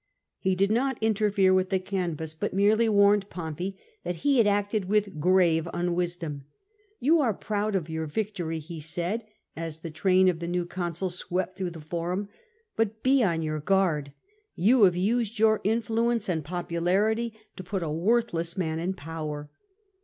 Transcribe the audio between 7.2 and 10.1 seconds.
are proud of your victory," he said, as the